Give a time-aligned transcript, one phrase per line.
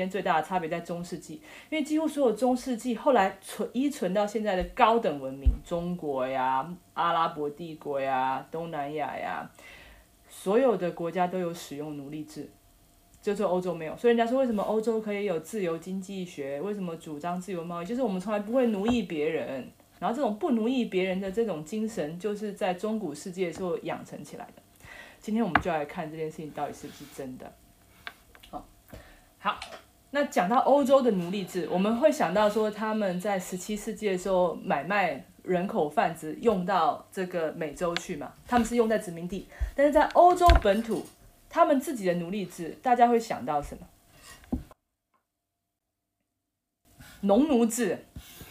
[0.00, 1.34] 间最大的差别在中世纪，
[1.68, 9.50] 因为几乎所有中世纪后来存依存到现在的高等文明，中国呀、阿拉伯帝国呀、东南亚呀，
[10.28, 12.48] 所有的国家都有使用奴隶制，
[13.20, 13.96] 就是欧洲没有。
[13.96, 24.62] 所以人家说为什么欧洲可以有自由经济学，为什么主张自由贸易，就是我们从来不会奴役别人，然后这种不奴役别人的这种精神，就是在中古世界时候养成起来的。
[25.20, 27.52] 今天我们就来看这件事情到底是不是真的。
[28.50, 28.66] 好，
[29.38, 29.60] 好，
[30.10, 41.06] 那讲到欧洲的奴隶制，我们会想到说他们在十七世纪的时候买卖人口贩子用到这个美洲去嘛，他们是用在殖民地，但是在欧洲本土，
[41.48, 43.86] 他们自己的奴隶制，大家会想到什么？
[47.22, 47.98] 农奴制，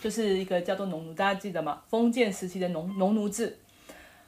[0.01, 1.81] 就是一个叫做农奴，大家记得吗？
[1.87, 3.57] 封建时期的农农奴制。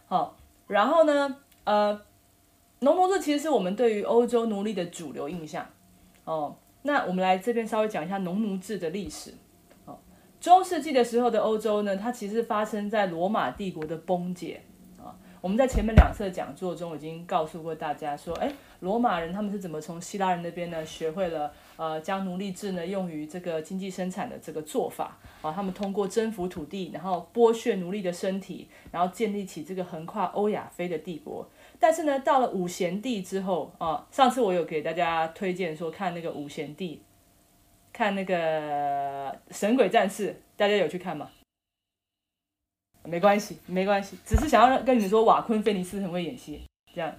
[0.07, 0.35] 好，
[0.67, 2.01] 然后呢，呃。
[2.83, 5.63] 农奴制其实是我们对于欧洲奴隶的主流印象，
[6.23, 9.33] 哦，那我们来这边稍微讲一下农奴制的历史。
[9.85, 9.97] 哦，
[10.39, 14.61] 中世纪的时候的欧洲呢，它其实发生在罗马帝国的崩解。
[14.97, 25.17] 啊，我们在前面两次讲座中已经告诉过大家说，哎，罗马人他们是怎么从希腊人那边呢学会了呃将奴隶制呢用于这个经济生产的这个做法。
[25.41, 31.47] 啊，他们通过征服土地，然后剥削奴隶的身体，然后建立起这个横跨欧亚非的帝国。
[31.81, 37.01] 但是呢，到了五贤帝之后啊，上次我有给大家推荐说看那个五贤帝，
[37.91, 41.31] 看那个神鬼战士，大家有去看吗？
[43.03, 46.61] 没关系，没关系，只是想要跟你们说，瓦昆菲尼斯很会演戏，
[46.93, 47.11] 这样，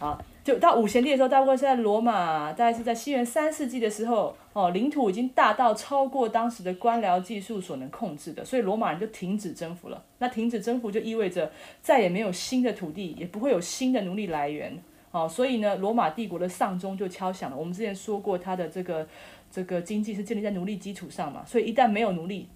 [0.00, 0.18] 好。
[0.44, 10.04] 就到五贤帝的时候，大概是在罗马，大概是在西元三世纪的时候，哦，领土已经大到超过当时的官僚技术所能控制的，所以罗马人就停止征服了。
[10.18, 14.76] 那停止征服就意味着再也没有新的土地，也不会有新的奴隶来源，
[15.12, 17.56] 哦，所以呢，罗马帝国的丧钟就敲响了。
[17.56, 19.06] 我们之前说过，它的这个
[19.48, 22.48] 这个经济是建立在奴隶基础上嘛，所以一旦没有奴隶，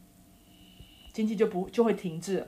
[1.12, 2.44] 经济就不就会停滞。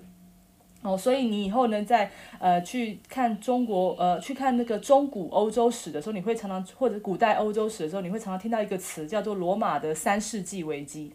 [0.82, 11.12] 哦，所以你以后呢，在呃去看中国呃去看那个中古欧洲史的时候，你会常常或者古代欧洲史的时候，你会常常听到一个词叫做罗马的三世纪危机。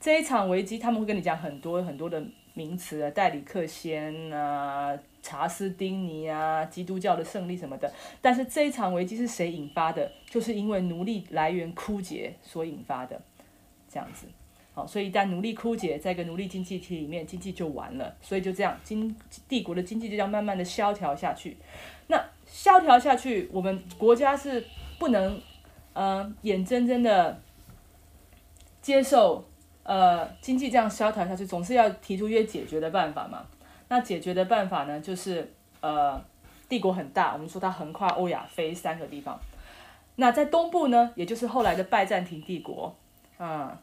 [0.00, 2.22] 这一场危机，他们会跟你讲很多很多的
[2.54, 7.92] 名词啊，代里克先啊，查斯丁尼啊，基督教的胜利什么的。
[8.22, 10.10] 但是这一场危机是谁引发的？
[10.30, 13.20] 就是因为奴隶来源枯竭所引发的，
[13.88, 14.26] 这样子。
[14.86, 18.14] 所以一旦奴隶枯竭，在一个奴隶经济体里面，经济就完了。
[18.20, 19.14] 所以就这样，经
[19.48, 21.56] 帝国的经济就这样慢慢的萧条下去。
[22.06, 24.64] 那萧条下去，我们国家是
[24.98, 25.40] 不能，
[25.92, 27.40] 呃，眼睁睁的
[28.80, 29.44] 接受，
[29.82, 33.44] 呃，经济这样萧条下去，总是要提出一些解决的办法嘛。
[33.88, 36.22] 那解决的办法呢，就是呃，
[36.68, 39.38] 帝国很大，我们说它横跨欧亚非三个地方。
[40.16, 42.94] 那在东部呢，也就是后来的拜占庭帝国，
[43.38, 43.76] 嗯。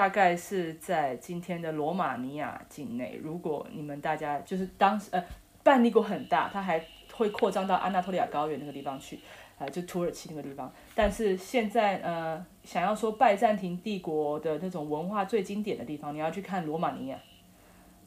[0.00, 3.20] 大概是在今天的罗马尼亚境内。
[3.22, 5.22] 如果你们大家就是当时呃，
[5.62, 9.20] 半帝国很大，它还会扩张到安纳托利亚高原那个地方去，
[9.58, 10.72] 啊，就土耳其那个地方。
[10.94, 17.18] 但是现在呃，想要说拜占庭帝国的那种文化最经典的地方，你要去看罗马尼亚，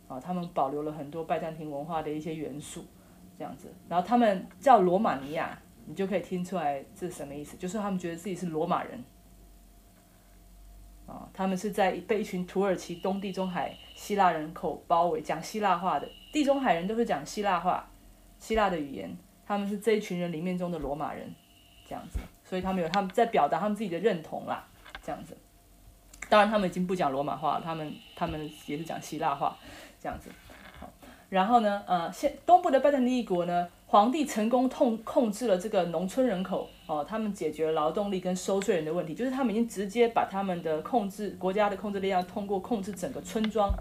[0.08, 2.84] 啊，他们保留了很多拜占庭文化的一些元素，
[3.38, 3.72] 这样子。
[3.88, 5.56] 然后他们叫罗马尼亚，
[5.86, 9.04] 你就可以听出来这是什么意思，就是他们觉得自己是罗马人。
[11.06, 17.88] 啊，他们是在被一群土耳其东地中海希腊人口包围，讲希腊话的地中海人都是讲希腊话，
[18.40, 21.34] 希腊的语言，他们是这一群人里面中的罗马人，
[21.88, 24.66] 这样子，所以他们有他们在表达他们自己的认同啦，
[25.04, 25.38] 这样子。
[26.30, 29.58] 当然，他们已经不讲罗马话了，他们他们也是讲希腊话，
[30.02, 30.32] 这样子。
[31.34, 33.68] 然后呢，呃，现东部的拜占庭帝国呢？
[33.88, 43.74] 皇帝成功控控制了这个农村人口哦，他们解决了劳动力跟收税人的问题，就是他们已经直接把他们的控制国家的控制力量通过控制整个村庄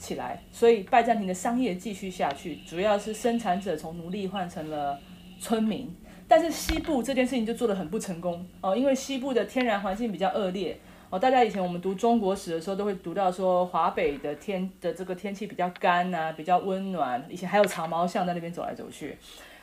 [0.00, 4.98] 起来，所以拜占庭的商业继续下去，主要是生产者从奴隶换成了
[5.40, 5.88] 村民，
[6.26, 10.76] 但是西部这件事情就做得很不成功哦，因为西部的天然环境比较恶劣。
[11.08, 17.24] 哦，大家以前我们读中国史的时候，都会读到说华北的天的这个天气比较干呐，比较温暖。
[17.30, 19.16] 以前还有长毛象在那边走来走去，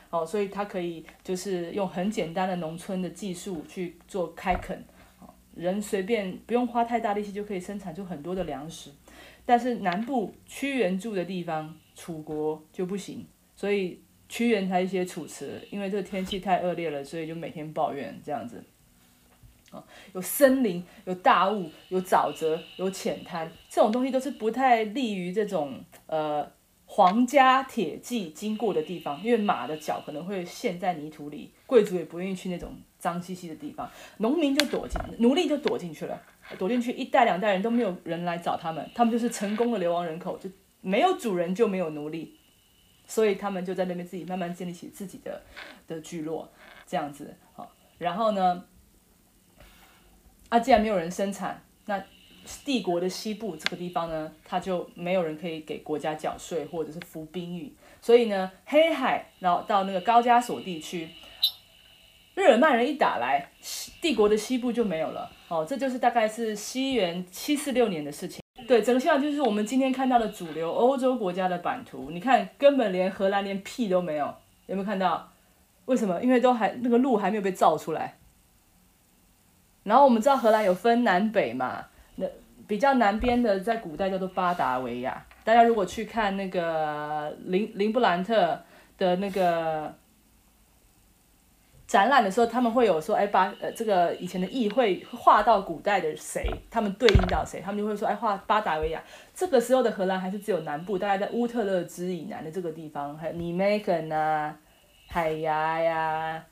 [0.08, 4.82] 哦，所以它可以就是用很简单的农村的技术去做开垦，
[5.20, 8.90] 哦，人随便不用花太大力气就可以生产出很多的粮食。
[9.44, 14.00] 但是南部屈原住的地方，楚国就不行，所以
[14.30, 18.64] 屈原他一些《楚辞》，因为这个天气太恶劣了，所以就每天抱怨这样子。
[20.12, 26.50] 有森林，有大雾，有沼泽，有浅滩，这种东西都是不太利于这种呃
[26.86, 36.22] 皇家铁骑经过的地方，因为马的脚可能会陷在泥土里，贵族也不愿意去那种脏兮兮的地方，农民就躲进，奴隶就躲进去了，
[36.58, 40.50] 躲进去一代两代人都没有人来找他们，他们就是成功的流亡人口，就
[40.80, 42.38] 没有主人就没有奴隶，
[43.06, 45.42] 所以他们就在那边自己慢慢建立起自己的
[45.88, 46.52] 的聚落，
[46.86, 48.64] 这样子好，然后呢，
[50.54, 52.02] 啊，既然没有人生产，那。
[52.62, 61.08] 帝国的西部这个地方呢，它就没有人可以给国家缴税或者是服兵役，所以呢，黑海然后到那个高加索地区，
[62.34, 63.48] 日耳曼人一打来，
[64.02, 65.32] 帝国的西部就没有了。
[65.48, 68.42] 哦，这就是大概是西元七四六年的事情。
[68.68, 74.26] 对，整个现象就是我们今天看到的主流欧洲国家的版图，你看根本连荷兰连屁都没有，
[74.66, 75.32] 有没有看到？
[75.86, 76.22] 为什么？
[76.22, 78.18] 因为都还那个路还没有被造出来。
[79.84, 81.86] 然后我们知道荷兰有分南北嘛。
[82.16, 82.26] 那
[82.66, 85.24] 比较南边的，在古代叫做巴达维亚。
[85.44, 88.58] 大家如果去看那个林林布兰特
[88.96, 89.94] 的那个
[91.86, 99.02] 展览的时候，他们会有说，哎，巴呃这个以前的议会画到古代的谁，他们对应到谁，他们就会说，哎，画巴达维亚。
[99.34, 104.56] 这个时候的荷兰还是只有南部，大概在乌特勒支以南的这个地方，还有尼梅肯啊、
[105.08, 106.42] 海牙呀，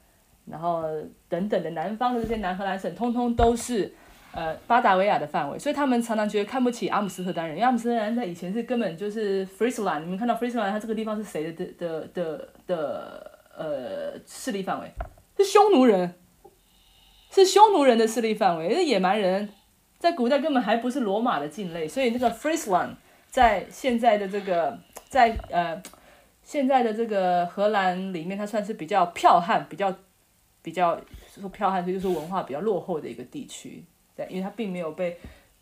[0.47, 0.85] 然后
[1.29, 3.95] 等等的南方的这些南荷兰省，通通都是。
[4.35, 14.91] 呃，巴达维亚的范围，所以他们常常觉得看不起阿姆斯特丹人，因为阿姆斯特丹在以前是根本就是 Friesland，你们看到 Friesland，它这个地方是谁的的的的呃势力范围？
[15.37, 16.15] 是匈奴人，
[17.31, 19.51] 是匈奴人的势力范围，是野蛮人，
[19.99, 22.95] 在古代根本还不是罗马的境内，所以那个 Friesland
[23.29, 24.79] 在现在的这个
[25.11, 25.83] 在呃
[26.43, 29.95] 现在的这个荷兰里面，它算是比较剽悍、比较
[30.63, 30.97] 比较
[31.29, 33.85] 说剽悍，就是文化比较落后的一个地区。
[34.17, 35.19] 对，因为它并没有被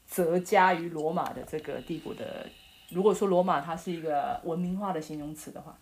[0.07, 2.47] 泽加于罗马的这个帝国的。
[2.91, 5.79] 如果说罗马它是一个文明化的形容词的话，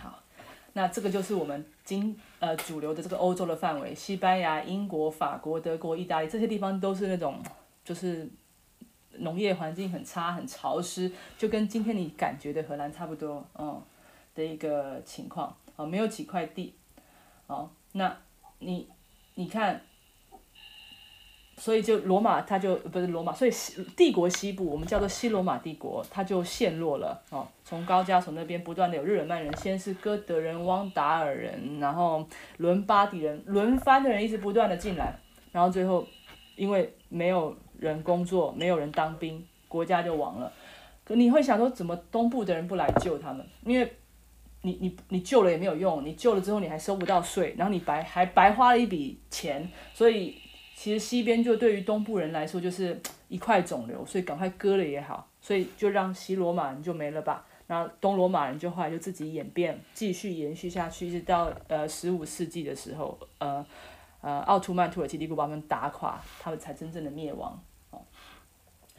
[0.00, 0.18] 好，
[0.72, 7.42] 那这个就是我们今呃主流的这个欧洲的范围，西班牙、英国、法国、德国、意大利这些地方都是那种
[7.84, 8.26] 就是
[9.18, 13.82] 农业环境很差、很潮湿，就跟今天你感觉的荷兰差不多，嗯
[14.34, 16.74] 的一个情况啊，没有几块地，
[17.48, 18.16] 哦，那
[18.60, 18.88] 你
[19.34, 19.80] 你看。
[21.58, 27.48] 所以就罗马，它就不是罗马，所以西帝国西部我们叫做西罗马帝国，它就陷落了哦。
[27.64, 32.28] 从高加索那边不断的有日耳曼人，先是哥德人、汪达尔人，然后
[32.58, 35.18] 伦巴底人，轮番的人一直不断的进来，
[35.50, 36.06] 然后最后
[36.56, 40.52] 因为没有人工作，没有人当兵，国家就亡了。
[41.04, 43.46] 可你会想说，怎么东部的人不来救他们？
[43.64, 43.96] 因为
[44.66, 50.36] 你你你救了也没有用，你救了之后你还收不到税，然后你白还白花了一笔钱，所以。
[50.78, 57.46] 其实西边就对于东部人来说就是一块肿瘤，所以赶快割了也好，所以就让西罗马人就没了吧。
[57.66, 63.64] 然后东罗马人就后来就自己演变，继续延续下去，一直到呃十五世纪的时候，呃
[64.20, 67.58] 呃奥图曼土耳其帝国把他们打垮，他们才真正的灭亡。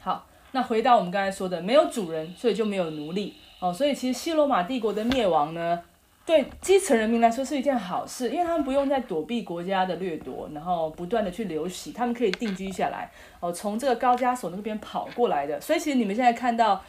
[0.00, 3.34] 好，那回到我们刚才说的，没有主人，所以就没有奴隶。
[3.60, 5.82] 哦，所以其实西罗马帝国的灭亡呢？
[6.24, 13.10] 对基层人民来说是一件好事，因为他们不用再躲避国家的掠夺，然后不断的去流徙，他们可以定居下来。
[13.40, 16.84] 哦，从这个高加索那边跑过来的，所以其实你们现在看到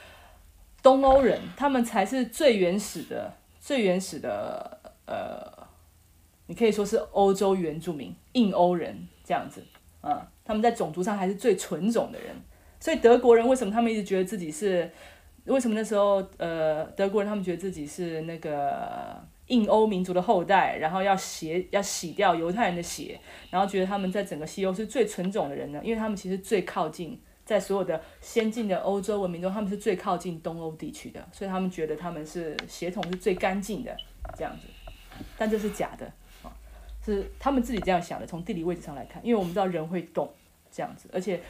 [0.84, 5.42] 东欧人，他们才是最原始的、最原始的，呃，
[6.48, 9.64] 你可以说是欧洲原住民、印欧人这样子，
[10.04, 12.36] 嗯，他们在种族上还是最纯种的人。
[12.82, 14.92] 所以德国人为什么他们一直觉得自己是？
[15.50, 25.82] 为什么那时候，呃，德国人他们觉得自己是那个印欧民族的后代，然后要洗要洗掉犹太人的血，然后觉得他们在整个西欧是最纯种的人呢？
[25.84, 33.98] 因为他们其实最靠近，在所有的先进的欧洲文明中，他们是最靠近东欧地区的，所以他们觉得他们是血统是最干净的
[34.38, 34.68] 这样子。
[35.38, 36.06] 但这是假的，
[36.44, 36.54] 啊，
[37.04, 38.28] 是他们自己这样想的。
[38.28, 40.32] 从地理位置上来看，因为我们知道人会动
[40.72, 41.42] 这样子，而且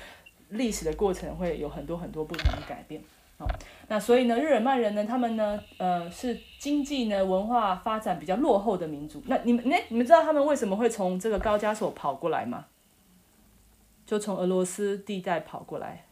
[0.50, 3.04] 历史的过程会有很多很多不同的改变。
[3.88, 9.22] 那所以呢，日耳曼人呢，他们呢，呃，是经济呢、文化发展比较落后的民族。
[9.26, 12.66] 那你们，哎，你们知道他们为什么会从这个高加索跑过来吗？
[14.06, 16.06] 就从俄罗斯地带跑过来，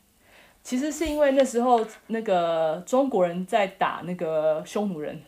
[0.64, 5.22] 其实是因为那时候那个中国人在打那个匈奴人，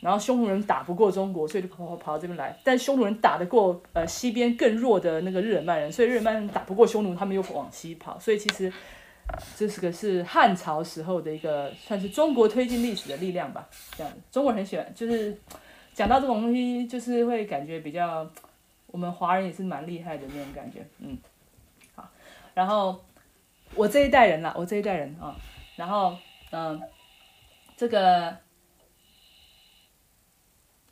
[0.00, 2.58] 然后匈奴人打不过中国，所以就跑跑跑到这边来。
[2.64, 8.18] 但匈奴人打得过呃西边更弱的那个日耳曼人，所以日耳曼人打不过匈奴，他们又往西跑。
[8.18, 8.72] 所以其实。
[9.56, 13.68] 这是个是汉朝时候的一个，算是中国推进历史的力量吧。
[13.96, 15.36] 这样，中国人很喜欢，就是
[15.92, 18.28] 讲到这种东西，就是会感觉比较，
[18.86, 20.86] 我们华人也是蛮厉害的那种感觉。
[20.98, 21.16] 嗯，
[21.94, 22.08] 好，
[22.54, 23.04] 然后
[23.74, 25.34] 我这一代人啦，我这一代人啊，
[25.76, 26.16] 然后
[26.50, 26.80] 嗯，
[27.76, 28.36] 这个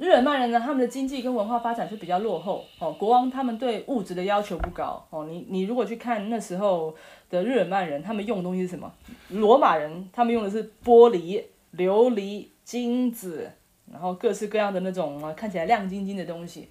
[0.05, 2.93] 日耳曼人呢，他们的经济跟文化发展是比较落后哦。
[2.93, 5.25] 国王他们对物质的要求不高哦。
[5.25, 6.95] 你你如果去看那时候
[7.31, 8.93] 的日耳曼人，他们用的东西是什么？
[9.31, 11.43] 罗马人他们用的是玻璃、
[11.75, 13.51] 琉璃、金子，
[13.91, 16.69] 然后各式各样的那种，看起来亮晶晶的东西。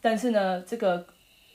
[0.00, 1.04] 但是呢，这个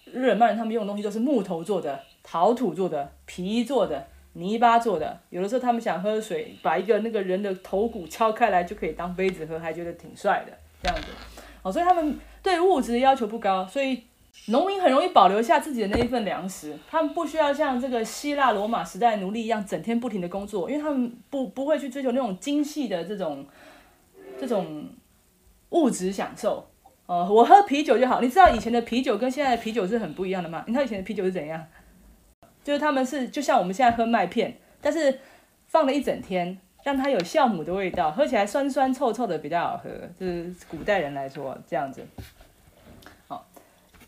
[0.03, 4.07] 日耳曼人他们用的东西都是木头做的、陶土做的、皮做的。
[4.37, 10.53] 泥巴做的，有的时候他们想喝水，把一个那个人的头骨敲开来就可以当杯子喝，还觉得挺帅的
[10.83, 11.07] 这样子。
[11.63, 14.03] 哦，所以他们对物质的要求不高，所以
[14.49, 16.77] 农民很容易保留下自己的那一份粮食。
[16.87, 23.43] 他们不需要像这个希腊罗马时代奴隶一样整天不停的工作，因为他们不不会去追求那种精细的这种
[24.39, 24.85] 这种
[25.69, 26.69] 物质享受。
[27.07, 28.21] 哦，我喝啤酒就好。
[28.21, 30.63] 你知道以前的啤酒跟现在的啤酒是很不一样的吗？
[30.67, 31.65] 你知道以前的啤酒是怎样？
[32.67, 35.21] 就是他们是就像我们现在喝麦片，但是
[35.67, 39.89] 放了一整天，让它有酵母的味道，喝起来酸酸臭臭的比较好喝。
[40.19, 42.05] 就是古代人来说这样子。
[43.29, 43.47] 好，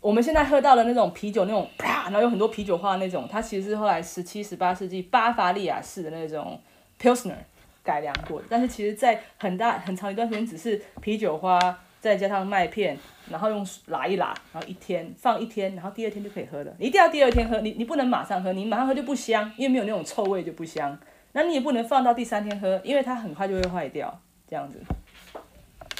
[0.02, 6.60] 我们现在喝到的那种啤酒，那种啪，然后有很多啤酒花那种，它其实是后来十七、十八世纪巴伐利亚式的那种
[7.00, 7.36] Pilsner
[7.82, 11.58] 改良过的，但是其实在很大很长一段时间只是啤酒花。
[12.00, 16.74] 再加上麦片，然后用拉一拉，然后一天放一天，然后第二天就可以喝了。
[16.78, 20.98] 你一定要第二天喝，你你不能马上喝，你马上喝就不香，因为没有那种臭味就不香。
[21.32, 24.80] 那你也不能放到第三天喝，因为它很快就会坏掉，这样子。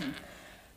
[0.03, 0.13] 嗯，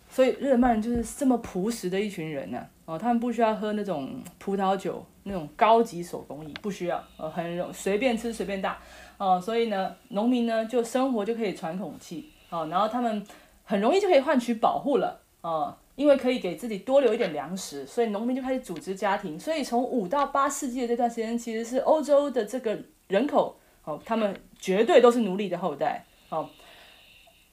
[0.09, 2.67] 所以日耳曼人就是这么朴实的一群人呢。
[2.83, 8.77] 哦，他们不需要喝那种葡萄酒，那种高级手工艺不需要，呃，很容随便吃随便大。
[9.17, 12.29] 哦，所以呢，农民呢就生活就可以喘口气。
[12.49, 13.25] 哦，然后他们。
[13.63, 19.39] 很容易就可以换取保护了啊，因为可以给自己多留一点粮食，所以农民就开始组织家庭。
[19.39, 22.77] 所以从五到八世纪的这段时间，其实是欧洲的这个
[23.07, 26.49] 人口哦，他们绝对都是奴隶的后代哦，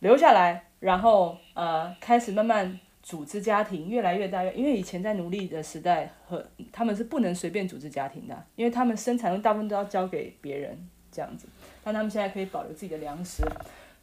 [0.01, 4.45] 留下来，然后呃开始慢慢组织家庭，越来越大。
[4.45, 11.47] 因为以前在奴隶的时代和他们是不能随便组织家庭的，因为他们生产大部分都要交给别人这样子，
[11.83, 13.43] 但他们现在可以保留自己的粮食。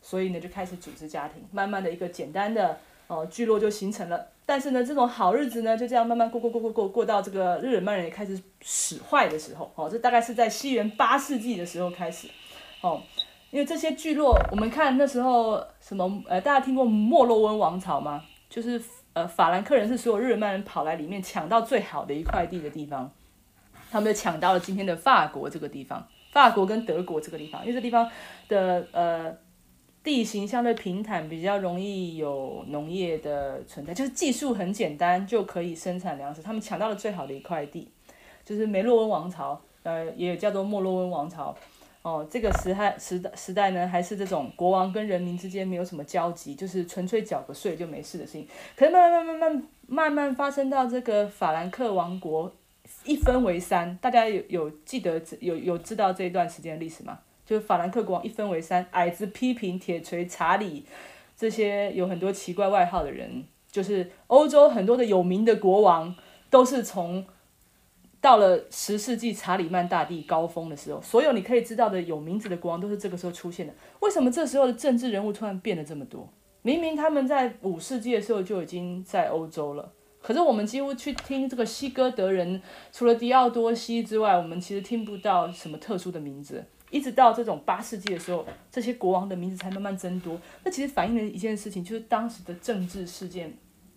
[0.01, 2.77] 所以呢，就开始组织家庭，慢慢的一个简单的
[3.07, 4.27] 哦聚落就形成了。
[4.45, 12.29] 但是呢，这种好日子呢，就这样慢慢过过过过过过到这个日耳曼人也开始使坏的时候，哦，这大概是在西元八世纪的时候开始，
[12.79, 13.01] 哦，
[13.51, 18.23] 因为这些聚落，我们看那时候什么呃，大家听过莫洛温王朝吗？
[18.49, 23.11] 就是呃法兰克人是所有日耳曼人跑来里面抢到最好的一块地的地方，
[23.91, 28.09] 他们就抢到了今天的法国这个地方，法国跟德国这个地方，因为这地方
[28.47, 29.35] 的呃。
[30.07, 36.41] 地形相对平坦，比较容易有农业的存在，就是技术很简单就可以生产粮食。
[36.41, 37.91] 他们抢到了最好的一块地，
[38.45, 41.53] 就是梅洛温王朝，呃，也叫做莫洛温王朝。
[42.03, 48.47] 哦，这个时代时代时代呢，还是这种国王跟人民之间没有什么交集，就是纯粹缴个税就没事的事情。
[48.77, 52.49] 可是慢慢慢慢慢慢慢发生到这个法兰克王国
[53.03, 57.19] 一分为三，大家有有记得有有知道这一段时间的历史吗？
[57.47, 60.85] 就是法兰克国王一分为三，矮子、批评、铁锤、查理，
[61.37, 66.13] 这些有很多奇怪外号的人，就是欧洲很多的有名的国王，
[66.49, 67.25] 都是从
[68.19, 73.73] 到了十世纪查理曼大帝高峰的时候，所有你可以知道的有名字的国王都是这个时候出现的。
[74.01, 76.27] 为什么这时候的政治人物突然变得这么多？
[76.63, 79.89] 明明他们在五世纪的时候就已经在欧洲了，
[80.21, 82.61] 可是我们几乎去听这个西哥德人，
[82.91, 86.65] 除了迪奥多西之外，我们其实听不到什么特殊的名字。
[86.89, 90.39] 一直到这种八世纪的时候，这些国王的名字才慢慢增多。
[90.63, 93.53] 那其实反映了一件事情，就是当时的政治事件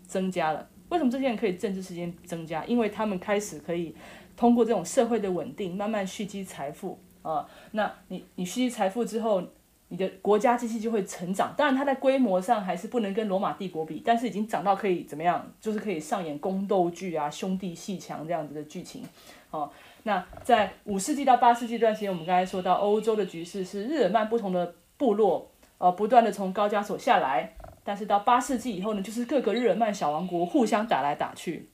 [0.06, 0.68] 增加了。
[0.88, 2.64] 为什么这些人可以政治事件增加？
[2.64, 3.94] 因为他们开始可以
[4.36, 7.46] 通过这种社会的稳定，慢慢蓄积财富啊。
[7.70, 9.40] 那你你蓄积财富之后，
[9.86, 11.54] 你的国家机器就会成长。
[11.56, 15.52] 当然，它在规模上还是不能跟罗马帝国比，但是已经长到可以怎么样？
[15.60, 19.04] 就是可以上演宫斗剧啊，兄弟戏强这样子的剧情，
[19.52, 19.70] 哦。
[20.02, 27.54] 那在五世纪到八世纪段时间，我们刚才说到欧洲的局势是日耳曼不同的部落，呃，不断的从高加索下来。
[27.84, 31.70] 但是到八世纪以后呢，就是各个日耳曼小王国互相打来打去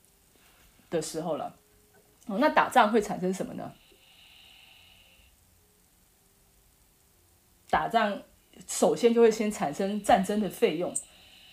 [0.89, 1.55] 的时候了。
[2.27, 3.71] 哦，那打仗会产生什么呢？
[7.69, 8.21] 打仗
[8.67, 10.93] 首先就会先产生战争的费用。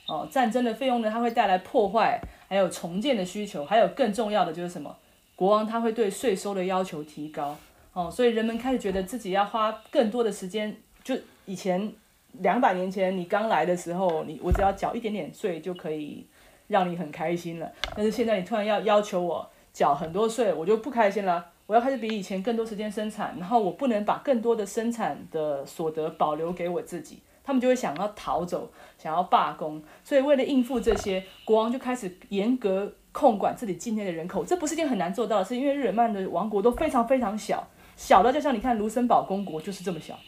[0.07, 4.97] 哦，战争的费用呢，它会带来破坏，还有重建的需求，还有更重要的就是什么？
[5.37, 7.57] 国王他会对税收的要求提高，
[7.93, 10.76] 哦，所以人们开始觉得自己要花更多的时间。
[11.03, 11.14] 就
[11.45, 11.93] 以前
[12.41, 16.26] 两百年前你刚来的时候，你我只要缴一点点税就可以
[16.69, 17.71] 让你很开心了。
[17.97, 21.45] 但是现在你突然要要求我缴很多税，我就不开心了。
[21.67, 29.83] 我要开始比以前更多时间生产，然后我不能把更多的生产的所得保留给我自己，他们就会想要逃走，想要罢工。
[30.05, 34.44] 所以为了应付这些，国王就开始严格控管自己境内的人口。
[34.44, 37.66] 这不是一件很难做到的事，因为日耳曼的王国都非常非常小，
[37.97, 40.18] 小的就像你看卢森堡公国就是这么小，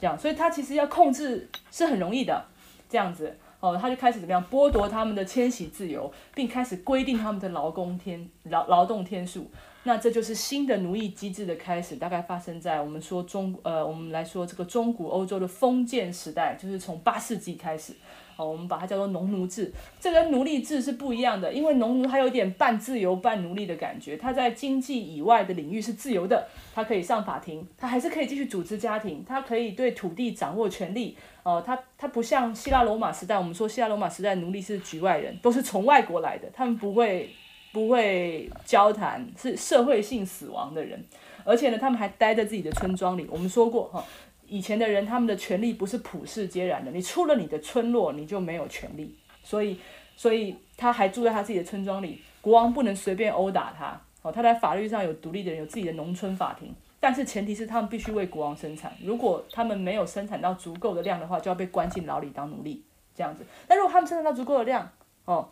[0.00, 2.46] 这样，所以他其实要控制是很容易的，
[2.88, 3.36] 这样子。
[3.58, 9.50] 哦，他就开始怎么样剥夺他们的迁徙自由，并开始规定他们的劳工天劳劳动天数。
[9.84, 17.94] 那这就是新的奴役机制的开始，大概发生在我们说中呃，我们来说这个中古欧洲的封建时代，就是从八世纪开始。
[18.36, 31.16] 好，我们把它叫做农奴制，这跟奴隶制是不一样的，因为农奴还有点半自由半奴隶的感觉，他在经济以外的领域是自由的，他可以上法庭，他还是可以继续组织家庭，他可以对土地掌握权力。
[31.44, 37.30] 哦，他他不像希腊罗马时代，我们说希腊罗马时代奴隶是局外人，都是从外国来的，他们不会
[37.72, 41.02] 不会交谈，是社会性死亡的人，
[41.44, 43.26] 而且呢，他们还待在自己的村庄里。
[43.30, 44.04] 我们说过哈。
[44.48, 46.90] 以前的人，他们的权利不是普世皆然的。
[46.90, 49.14] 你出了你的村落，你就没有权利。
[49.42, 49.78] 所以，
[50.16, 54.00] 所以他还住在他自己的村庄里，国王不能随便殴打他。
[54.22, 56.74] 哦，他在法律上有独立的人，有自己的农村法庭。
[56.98, 58.92] 但是前提是他们必须为国王生产。
[59.02, 62.82] 如果他们没有生产到足够的量的话，就要被关进牢里当奴隶
[63.14, 63.44] 这样子。
[63.68, 64.90] 但如果他们生产到足够的量，
[65.26, 65.48] 哦，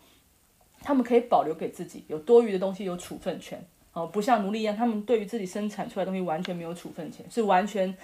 [0.81, 3.65] 他们可以保留给自己，有多余的东西有处分权。
[3.93, 7.95] 哦，不像奴隶一样，他们对于自己生产出来的东西完全没有处分权，是完全。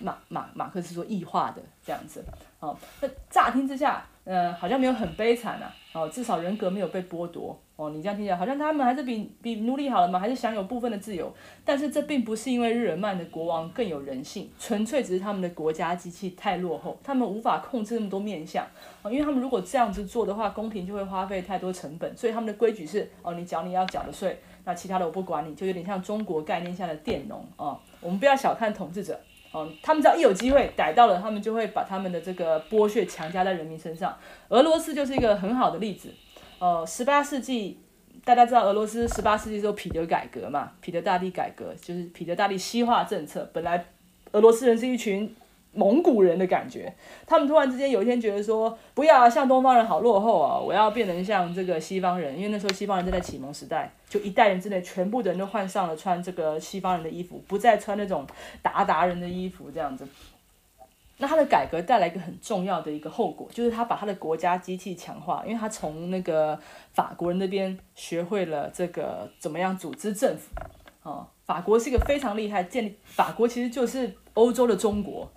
[0.00, 2.24] 马马马克思说异化的这样子，
[2.58, 11.32] 哦，那乍听之下，呃，好像没有很悲惨呐，哦，至少人格没有被剥夺，哦，你这样听起来好像他们还是比比奴隶好了嘛，还是享有部分的自由，
[11.64, 18.66] 但是这并不是因为日耳曼的国王更有人性，纯粹只是他们的国家机器太落后，他们无法控制那么多面相，
[19.02, 29.18] 哦，因为他们如果这样子做的话，宫廷就会花费太多成本，所以他们的规矩是，哦，你缴你要缴的税，那其他的我不管你，就有点像中国概念下的佃农，哦，我们不要小看统治者。
[29.52, 34.16] 哦，他们只要一有机会逮到了，他们就会把他们的这个剥削强加在人民身上。
[34.48, 36.12] 俄罗斯就是一个很好的例子。
[36.58, 37.80] 呃，十八世纪
[38.24, 43.50] 大家知道俄罗斯十八世纪时候彼得改革嘛，彼得大帝改革就是彼得大帝西化政策。
[43.52, 43.86] 本来
[44.32, 45.34] 俄罗斯人是一群。
[45.72, 46.92] 蒙古人的感觉，
[47.26, 58.26] 他们突然之间有一天觉得说，不要啊，像东方人好落后啊，我要变成像这个西方人，因为那时候西方人正在启蒙时代，就一代人之内，全部的人都换上了穿这个西方人的衣服，不再穿那种
[58.64, 60.06] 鞑靼人的衣服这样子。
[61.18, 66.58] 那他的改革带来一个很重要的一个后果，就是他把他的国家机器强化，因为他从那个
[66.94, 70.50] 法国人那边学会了这个怎么样组织政府。
[71.02, 75.30] 哦，法国是一个非常厉害建立，法国其实就是欧洲的中国。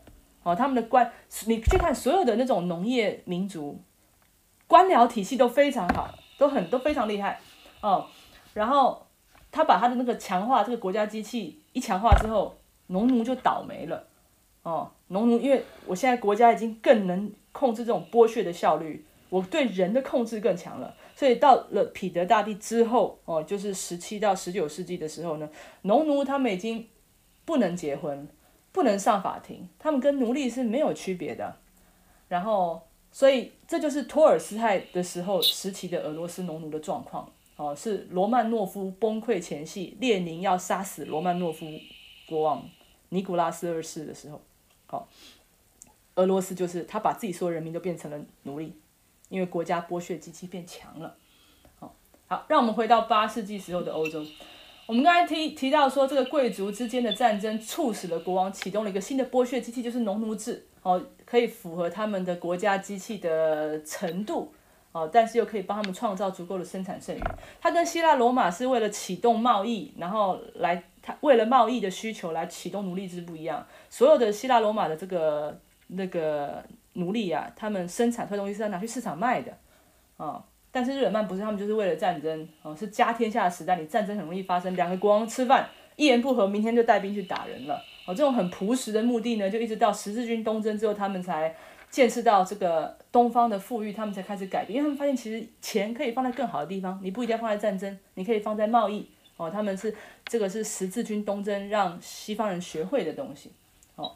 [0.44, 1.10] 哦，他们的官，
[1.48, 3.80] 你去看所有的那种农业民族，
[4.68, 7.40] 官僚体系都非常好，都很都非常厉害，
[7.82, 8.08] 哦，
[8.54, 9.08] 然后
[9.52, 14.06] 他把他的那个强化这个国家机器一强化之后，农奴就倒霉了，
[14.64, 25.50] 哦，农奴因为我现在国家已经更能控制这种剥削的效率，我对人的控制更强了，所以到了彼得大帝之后，哦，就是十七到十九世纪的时候呢，
[25.84, 26.90] 农奴他们已经
[27.46, 28.28] 不能结婚。
[28.74, 31.56] 不能上法庭，他们跟奴隶是没有区别的。
[32.28, 37.32] 然后，所以这就是托尔斯泰的时候时期的俄罗斯农奴的状况。
[37.56, 41.68] 哦，是罗曼诺夫崩溃前夕，列宁要杀死罗曼诺夫
[42.28, 42.68] 国王
[43.10, 44.42] 尼古拉斯二世的时候，
[44.88, 45.08] 好，
[46.16, 48.74] 俄罗斯就是他把自己所有人民都变成了奴隶，
[49.30, 51.16] 因为国家剥削机器变强了。
[51.80, 51.94] 好，
[52.28, 54.26] 好，让我们回到八世纪时候的欧洲。
[54.86, 60.68] 我们刚才提提到说，这个贵族之间的战争促使了国王启动了一个新的剥削机器，就是农奴制。
[60.82, 64.54] 哦，可以符合他们的国家机器的程度，
[64.92, 67.22] 哦，但是又可以帮他们创造足够的生产剩余。
[67.62, 73.66] 它跟希腊罗马是为了启动贸易，然后来，它为了贸易的需求来启动奴隶制不一样。
[73.90, 79.58] 所有的希腊罗马的这个那个奴隶啊，他们生产出来东西是要拿去市场卖的，
[80.18, 80.44] 啊。
[80.76, 84.76] 但是日耳曼不是，他们就是为了战争哦，是家天下的时代，你战争很容易发生。
[84.76, 87.76] 两个国王吃饭，一言不合，明天就带兵去打人了
[88.08, 88.16] 哦。
[88.16, 91.56] 这种很朴实的目的呢，就一直到十字军东征之后，他们才
[91.92, 99.08] 见识到这个东方的富裕，他们才开始改变，因为他们发现其实钱可以放在更好的地方，你不一定要放在战争，你可以放在贸易
[99.38, 99.52] 哦。
[99.52, 99.94] 他们是
[100.26, 103.52] 这个是十字军东征让西方人学会的东西
[103.96, 104.16] 哦。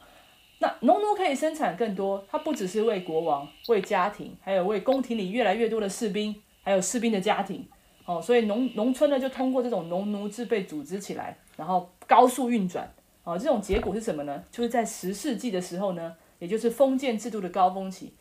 [0.58, 6.36] 那农奴可以生产更多，它不只是为国王、为家庭，还有为宫廷里越来越多的士兵。
[6.68, 7.66] 还有士兵的家庭，
[8.04, 14.44] 哦，所以农农村呢就通过这种农奴制被组织起来，然后高速运转，哦，这种结果是什么呢？
[14.52, 18.12] 就是在十世纪的时候呢，也就是封建制度的高峰期，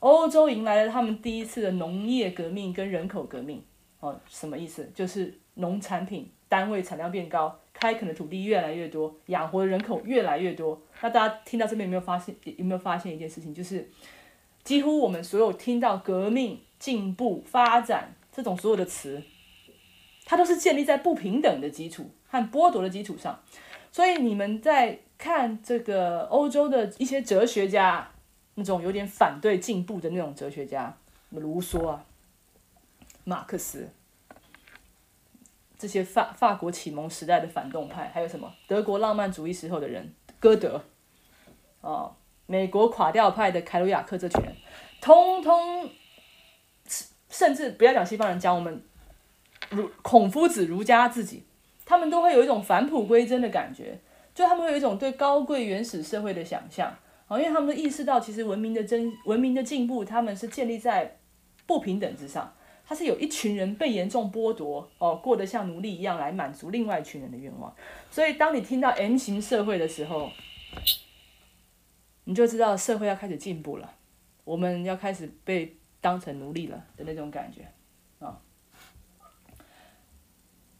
[0.00, 3.62] 欧洲迎来了他们第一次的农业革命跟人口革命，
[4.00, 4.90] 哦，什么意思？
[4.92, 10.82] 就是农产品单位产量变高，开垦的土地越来越多，养活的人口越来越多。
[11.00, 12.34] 那大家听到这边有没有发现？
[12.56, 13.54] 有没有发现一件事情？
[13.54, 13.88] 就是
[14.64, 19.22] 几乎我们所有听到革命、进步、发展这种所有的词，
[20.24, 23.42] 它都是建立在不平等的基础和剥夺的基础上。
[23.90, 28.10] 所以你们在看这个欧洲的一些哲学家，
[28.54, 30.96] 那种有点反对进步的那种哲学家，
[31.30, 32.04] 卢梭啊、
[33.24, 33.88] 马克思。
[35.78, 40.84] 这些法法国启蒙时代的反动派，还有什么德国浪漫主义时候的人，歌德，
[41.80, 42.14] 哦，
[42.52, 44.54] 美国垮掉派的凯鲁亚克这群人，
[45.00, 45.88] 通通，
[47.30, 48.84] 甚至不要讲西方人，讲我们，
[49.70, 51.44] 儒孔夫子儒家自己，
[51.86, 53.98] 他们都会有一种返璞归真的感觉，
[54.34, 56.94] 就他们会有一种对高贵原始社会的想象，
[57.26, 61.16] 哦，因为他们都意识到，其实文明的真文明的进步，他们是建立在
[61.64, 62.54] 不平等之上。
[62.86, 67.74] 他是有一群人被严重剥夺哦，过得像奴隶一样来满足另外一群人的愿望。
[68.10, 70.28] 所以，当你听到 M 型社会的时候，
[72.24, 73.94] 你就知道社会要开始进步了，
[74.44, 77.68] 我们要开始被当成奴隶了的那种感觉
[78.18, 78.40] 啊。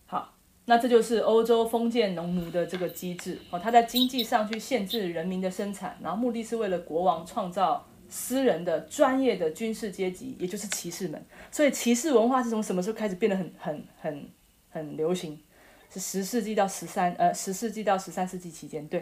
[0.07, 7.89] 好，那这就是欧洲封建农奴的这个机制哦，他在经济上去限制人民的生产，然后目的是为了国王创造。
[8.15, 14.29] 私人的专业的军事阶级，也就是骑士们，所以骑士文化是从什么时候开始变得很很很
[14.69, 15.41] 很流行？
[15.89, 19.01] 是十世纪到十三呃十世纪到十三世纪期间，对，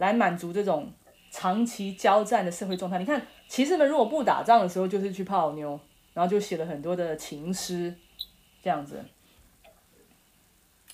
[0.00, 0.90] 来满足这种
[1.30, 2.98] 长期交战的社会状态。
[2.98, 5.78] 你看，骑士们如果不打仗的时候，就是去泡妞，
[6.14, 7.94] 然后就写了很多的情诗，
[8.62, 9.04] 这样子。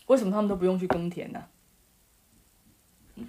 [0.06, 1.44] 为什么他们都不用去耕田呢？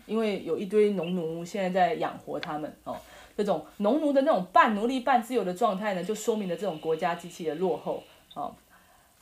[0.08, 2.98] 因为有一堆农奴现在在养活他们哦，
[3.38, 8.56] 这种农奴的那种半奴隶半自由的状态呢，就说明了这种国家机器的落后哦，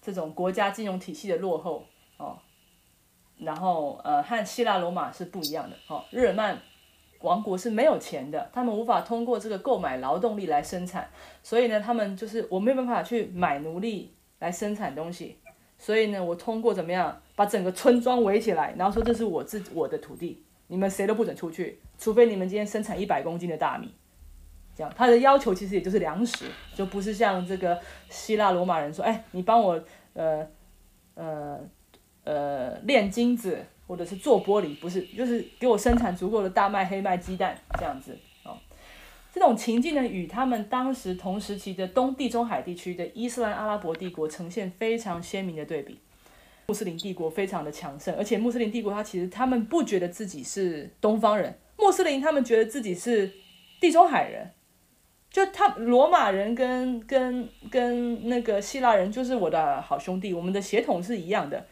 [0.01, 2.39] 这种国家金融体系的落后哦，
[3.37, 6.57] 然后呃和希腊罗马是不一样的哦，日耳曼
[7.21, 11.09] 王国是没有钱的，他们无法通过这个购买劳动力来生产，
[11.41, 15.39] 所以呢，他们就是我没有办法去买奴隶来生产东西，
[15.77, 20.43] 所以呢，我通过怎么样把整个村庄围起来，然后说这是我自我的土地。
[20.67, 23.93] 你们谁都不准出去，除非你们今天生产一百公斤的大米。
[24.75, 29.79] 这样，他的要求其实也就是粮食，就不是像这个希腊罗马人说，哎，你帮我
[30.13, 30.47] 呃
[31.13, 31.59] 呃
[32.25, 38.57] 呃炼金子，或者是做玻璃，不是，就是给我生产足够的大麦、黑麦、鸡蛋这样子哦。
[39.33, 45.99] 这种情境呢，与他们当时同时期的东地中海地区的伊斯兰阿拉伯帝国呈现非常鲜明的对比。
[46.67, 53.31] 穆斯林帝国非常的强盛，而且穆斯林帝国他其实他们不觉得自己是东方人，穆斯林他们觉得自己是
[53.79, 54.49] 地中海人，
[55.29, 61.63] 就他罗马人跟跟跟那个希腊人就是我的好兄弟，我们的血统是一样的。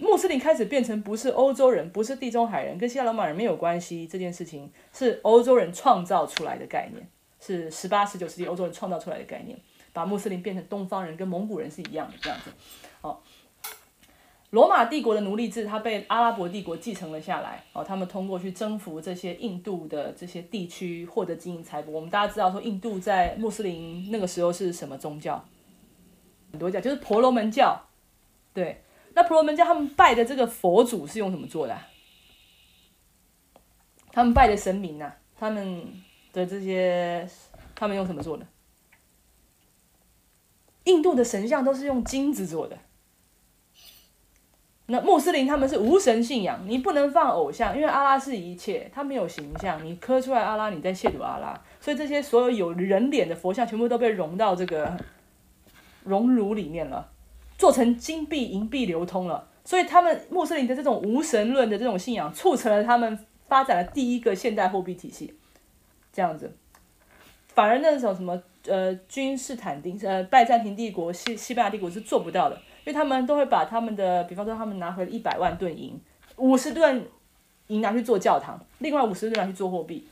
[0.00, 7.06] 穆斯林开始变成不是欧洲人，不是地中海人，跟希腊罗马人没有关系，这件事情是欧洲人创造出来的概念，
[7.38, 9.56] 是十八十九世纪欧洲人创造出来的概念，
[9.92, 12.50] 把穆斯林变成东方人，跟蒙古人是一样的这样子，
[13.00, 13.22] 好。
[14.50, 17.62] 罗马帝国的奴隶制，它被阿拉伯帝国继承了下来。
[17.72, 21.92] 哦，他们通过去征服这些印度的这些地区，获得金银财宝。
[21.92, 25.44] 我们大家知道，说印度在穆斯林那个时候是什么宗教？
[26.50, 27.80] 很多教，就是婆罗门教。
[28.52, 28.82] 对，
[29.14, 31.76] 那婆罗门教他们拜的这个佛祖是用什么做的？
[34.12, 35.82] 他们拜的神明呐，他们
[36.32, 37.28] 的这些，
[37.74, 38.46] 他们用什么做的？
[40.84, 42.78] 印度的神像都是用金子做的。
[44.86, 54.98] 那穆斯林他们是无神信仰，你不能放偶像，因为阿拉是一切，他没有形象，你刻出来阿拉，你在亵渎阿拉，所以这些所有有人脸的佛像全部都被融到这个
[56.02, 57.12] 熔炉里面了，
[57.60, 63.18] 做成金币银币流通了，所以他们穆斯林的这种无神论的这种信仰，促成了他们
[63.48, 65.34] 发展了第一个现代货币体系，
[66.10, 66.56] 这样子，
[67.48, 72.56] 反而那种什么呃君士坦丁呃拜占庭帝国西西班牙帝国是做不到的。
[72.86, 76.00] 因为他们都会把他们的，比方说他们拿回一百万吨银，
[76.36, 77.06] 五十吨
[77.66, 80.08] 银拿去做教堂，另外五十吨拿去做货币。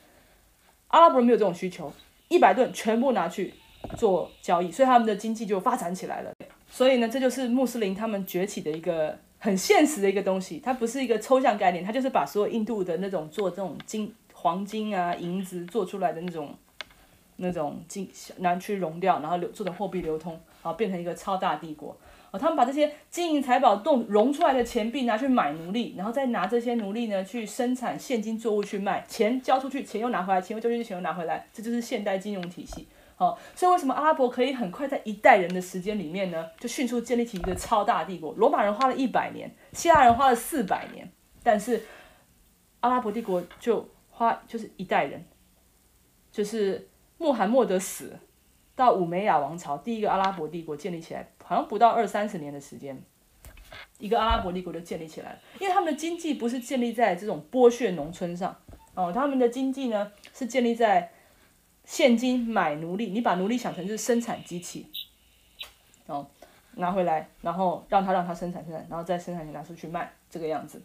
[0.88, 1.90] 阿拉伯人没有这种需求，
[2.28, 3.54] 一百吨全部拿去
[3.96, 6.30] 做交易，所以他们的经济就发展起来了。
[6.70, 16.54] 所以呢，这就是穆斯林他们崛起的一个很现实的一个东西，它不是一个抽象概念，它就是把所有印度的那种做这种金黄金啊银子做出来的那种
[17.36, 21.96] 那种金拿去融掉，然后流做成货币流通，好变成一个超大帝国。
[22.30, 32.86] 哦，他们把这些金银财宝动融出来的钱币拿去买奴隶，然后再拿这些奴隶呢去生产现金作物去卖，钱交出去，钱又拿回来，钱又交出去，钱又拿回来，这就是现代金融体系。
[33.18, 38.32] 哦，所以为什么阿拉伯可以很快在一代人的时间里面呢，就迅速建立起一个超大帝国？
[38.34, 41.10] 罗马人花了一百年，希腊人花了四百年，
[41.42, 41.82] 但是
[42.78, 45.26] 阿拉伯帝国就花就是一代人，
[46.30, 48.16] 就是穆罕默德死
[48.76, 53.02] 到五梅亚王朝，第一个阿拉伯帝国建立起来，好像不到二三十年的时间，
[53.98, 55.38] 一个阿拉伯帝国就建立起来了。
[55.58, 58.54] 因为他们的经济不是建立在这种剥削农村上，
[58.94, 61.10] 哦，他们的经济呢是建立在。
[61.88, 64.86] 现金买奴隶，你把奴隶想成就是生产机器，
[66.04, 66.26] 哦，
[66.74, 70.82] 拿回来，然后让他让他生产生产，然后再生产你拿出去卖，这个样子，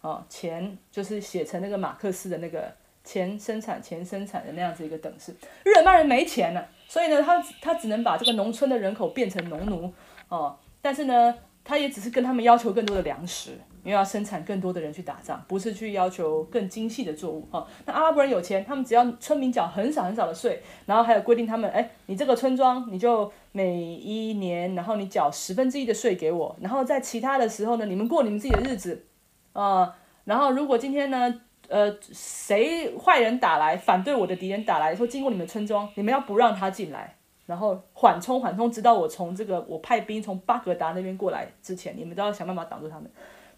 [0.00, 5.36] 哦，钱就是写成那个马克思的那个钱生产钱生产的那样子一个等式。
[5.64, 9.92] 日耳曼人没钱了，所以呢，他他只能把这个农村的人口变成农奴，
[10.30, 13.60] 哦，但是呢，他也只是跟他们要求更多的粮食。
[13.88, 17.66] 因为要生产更多的人去打仗，不是去要求更精细的作物哈。
[17.86, 29.06] 那阿拉伯人有钱，他们只要村民缴很少很少的税，然后还有规定他们，哎，你这个村庄你就每一年，然后你缴十分之一的税给我，然后在其他的时候呢，你们过你们自己的日子，
[29.54, 43.10] 啊，然后如果今天呢，呃，谁坏人打来，反对我的敌人打来说经过你们村庄，你们要不让他进来，然后缓冲缓冲，直到我从这个我派兵从巴格达那边过来之前，你们都要想办法挡住他们。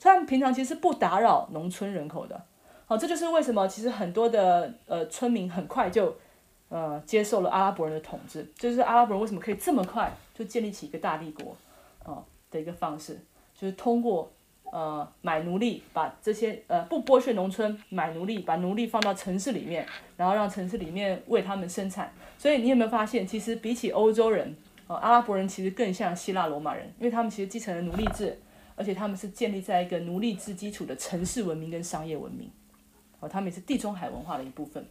[0.03, 2.41] 他们平常其实不打扰农村人口的，
[2.87, 6.17] 好，这就是为什么其实很多的呃村民很快就
[6.71, 11.55] 呃接受了阿拉伯人的统治，就是阿拉伯人为什么可以这么快就建立起一个大帝国
[12.03, 13.21] 啊的一个方式，
[13.55, 14.33] 就是通过
[14.73, 19.87] 呃买奴隶，把这些呃不剥削农村，买奴隶，把奴隶放到城市里面，
[20.17, 22.11] 然后让城市里面为他们生产。
[22.39, 28.41] 所以你有没有发现，其实比起欧洲人，呃阿拉伯人其实更像希腊罗马人，因为他们其实继承了奴隶制。
[28.81, 32.51] 而且他们是建立在一个奴隶制基础的城市文明跟商业文明，
[33.21, 34.83] 哦，他们也是地中海文化的一部分。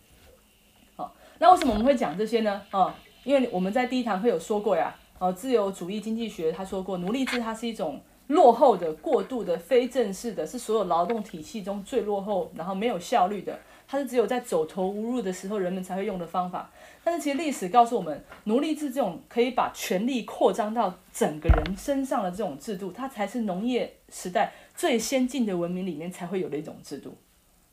[0.96, 2.62] 好，那为什么我们会讲这些呢？
[2.72, 13.60] 哦，因为我们在第一堂课有说过呀，哦，自由主义经济学他说过，奴隶制它是一种落后的、过度的、非正式的，是所有劳动体系中最落后，然后没有效率的，
[13.92, 16.70] 它是只有在走投无路的时候人们才会用的方法。
[17.04, 27.18] 但是其实历史告诉我们，奴隶制这种可以把权力扩张到整个人身上的这种制度，它才是农业时代最先进的文明里面才会有的一种制度。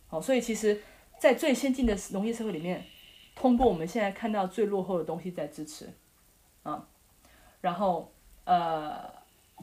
[0.08, 0.80] 好，所以其实，
[1.18, 2.82] 在最先进的农业社会里面，
[3.34, 5.92] 通过我们现在看到最落后的东西在支持，
[6.62, 6.86] 啊，
[7.60, 8.10] 然后
[8.44, 9.12] 呃，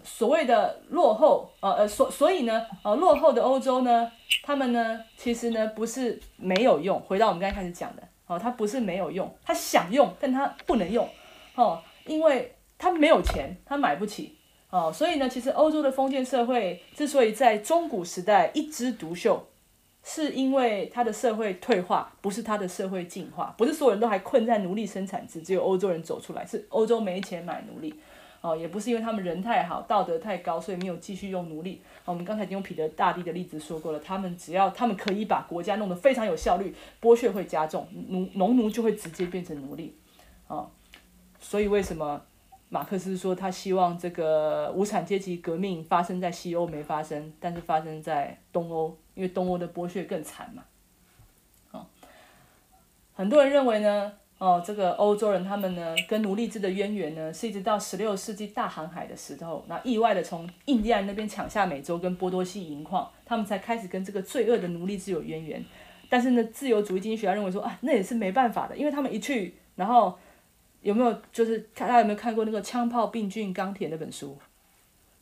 [0.04, 4.12] 所谓的落后，呃呃，所所以呢，呃，落后的欧洲呢，
[4.44, 7.00] 他们呢，其实呢不是没有用。
[7.02, 8.04] 回到我们刚才开始讲的。
[8.26, 11.08] 哦，他不是没有用，他想用，但他不能用，
[11.56, 14.38] 哦，因为他没有钱，他买不起，
[14.70, 19.46] 哦，所以呢，其实欧洲的封建社会之所以在中古时代一枝独秀，
[20.04, 27.94] 是因为它的社会退化，不是它的社会进化，不是所有人都还困在奴隶生产制，只有欧洲人走出来，是欧洲没钱买奴隶。
[28.44, 31.82] 哦，也不是因为他们人太好，道德太高，所以没有继续用奴隶。
[32.04, 39.96] 我们刚才已经用彼得大帝的例子说过了，他们只要他们可以把国家弄得非常有效率，剥削会加重，奴农奴就会直接变成奴隶。
[40.50, 40.68] 啊，
[41.40, 42.22] 所以为什么
[42.68, 50.66] 马克思说他希望这个无产阶级革命发生在西欧没发生，但是发生在东欧，因为东欧的剥削更惨嘛。
[51.72, 51.88] 啊，
[53.14, 54.12] 很多人认为呢。
[54.44, 65.64] 哦，这个欧洲人他们呢，跟奴隶制的渊源呢，是一直到十六世纪大航海的时候，那意外的从印第安那边抢下美洲跟波多西银矿，他们才开始跟这个罪恶的奴隶制有渊源。
[66.10, 70.14] 但是呢，自由主义经济学家认为说啊，那也是没办法的，因为他们一去，然后
[70.82, 74.38] 有没有就是大家有没有看过那个《枪炮、病菌、钢铁》那本书？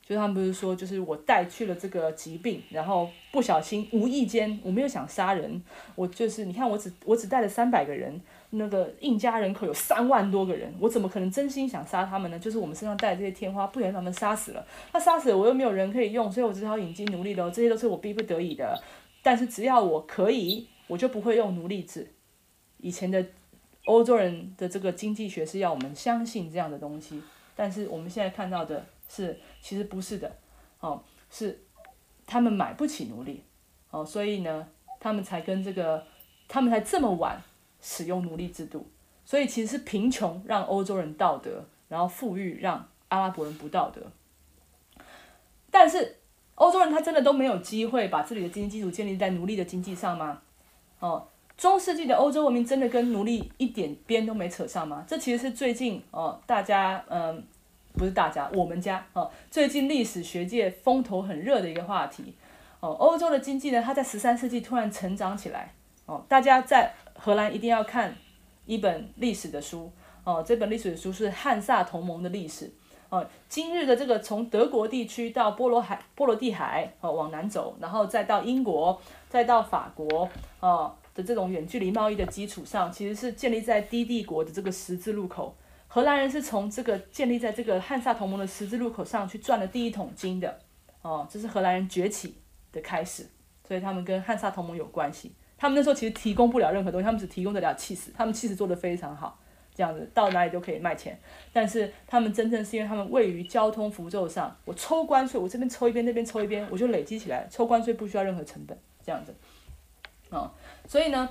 [0.03, 8.19] 就他们不是说，就是我带去了这个疾病，然后不小心无意间我没有想杀人，我就是你看我只我只带了三百个人。
[8.53, 12.37] 那个印加人口有三万多个人，我怎么可能真心想杀他们呢？
[12.37, 14.67] 就是我们身上带这些天花，不能把他们杀死了。
[14.91, 17.49] 他杀死了，我又没有人可以用，所以我只好引进奴隶喽。
[17.49, 18.77] 这些都是我逼不得已的。
[19.23, 22.11] 但是只要我可以，我就不会用奴隶制。
[22.77, 23.25] 以前的
[23.85, 27.21] 欧洲人的这个经济学是要我们相信这样的东西，
[27.55, 30.29] 但是我们现在看到的是，其实不是的。
[30.81, 31.63] 哦，是
[32.25, 33.43] 他们买不起奴隶，
[33.91, 34.67] 哦，所以呢，
[34.99, 36.03] 他们才跟这个，
[36.49, 37.41] 他们才这么晚。
[37.81, 38.87] 使用奴隶制度，
[39.25, 44.01] 所以其实是贫穷让欧洲人道德，然后富裕让阿拉伯人不道德。
[45.71, 46.17] 但是
[46.55, 50.41] 欧洲人他真的都没有机会把自己的经济基础建立在奴隶的经济上吗？
[50.99, 55.03] 哦，中世纪的欧洲文明真的跟奴隶一点边都没扯上吗？
[55.07, 57.43] 这其实是最近哦，大家嗯，
[57.93, 62.35] 不是大家，我们家哦，最近历史学界风头很热的一个话题
[62.79, 65.73] 哦，欧洲的经济呢，它在十三世纪突然成长起来
[66.05, 66.93] 哦，大家在。
[67.23, 68.15] 荷兰一定要看
[68.65, 69.91] 一本历史的书
[70.23, 72.73] 哦，这本历史的书是汉萨同盟的历史。
[73.09, 80.27] 哦，今日的这个从德国地区到波罗海、波罗的海哦往南走，然后再到英国，再到法国
[80.61, 85.55] 哦的这种远距离贸易的基础上，其实是建立在低帝国的这个十字路口。
[85.87, 90.57] 荷兰人是从这个建立在这个汉萨同盟的十字路口上去赚了第一桶金的。
[91.03, 92.37] 哦，这是荷兰人崛起
[92.71, 93.27] 的开始，
[93.67, 95.35] 所以他们跟汉萨同盟有关系。
[95.61, 99.37] 他们那时候其实提供不了任何东西，他们只提供得了气势，他们气势做得非常好。
[99.75, 101.17] 这样子到哪里都可以卖钱，
[101.53, 109.35] 但是他们真正是因为他们位于交通符咒上，我抽关税，我这边抽一边，那边抽一边，我就累积起来，抽关税不需要任何成本，这样子，
[110.31, 110.51] 啊，
[110.87, 111.29] 所以呢，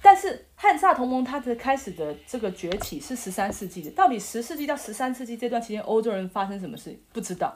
[0.00, 7.54] 但是汉萨同盟它的开始的这个崛起是十三世纪的，到底十世纪到十三世纪这段期间欧洲人发生什么事不知道，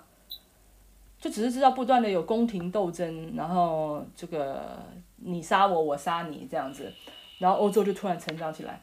[1.21, 4.85] 就只是知道不断的有宫廷斗争，然后这个
[5.21, 6.93] 你杀我，我杀你这样子，
[7.39, 8.83] 然后欧洲就突然成长起来。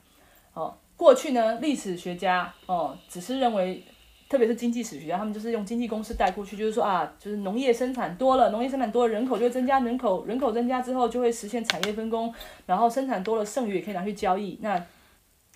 [0.53, 3.83] 哦，过去呢，历史学家哦，只是认为，
[4.29, 12.33] 特别是经济史学家，他们就是用经济公式带过去，就是说啊，就是农业生产多了，农业生产多了，人口就会增加，人口人口增加之后就会实现产业分工，
[12.65, 14.81] 然后生产多了，剩余也可以拿去交易，那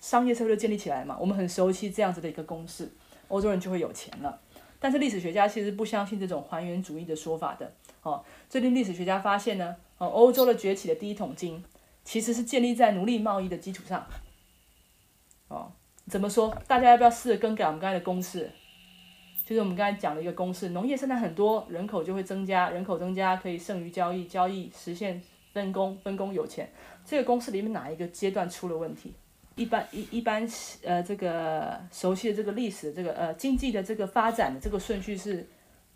[0.00, 1.16] 商业社会就建立起来嘛。
[1.18, 2.90] 我们很熟悉这样子的一个公式，
[3.28, 4.38] 欧洲人就会有钱了。
[4.78, 7.70] 但是历史学家其实不相信这种还原主义的说法的。
[8.02, 11.62] 哦，最近历史学家发现呢，哦，欧洲的崛起的第一桶金
[12.04, 14.06] 其实是建立在奴隶贸易的基础上。
[15.48, 15.70] 哦，
[16.08, 16.56] 怎么说？
[16.66, 18.50] 大家要不要试着更改我们刚才的公式？
[19.44, 25.20] 就是我们刚才讲的一个公式：农业生产很多，人口就会增加，人口增加可以剩余交易，交易实现
[25.52, 26.72] 分工，分工有钱。
[27.04, 29.12] 这个公式里面哪一个阶段出了问题？
[29.56, 30.48] 一般一一般
[30.82, 35.46] 呃，这个熟悉的这个历史，这个呃经济的这个发展的这个顺序是：